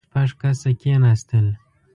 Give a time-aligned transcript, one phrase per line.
[0.09, 1.47] شپږ کسه کېناستل.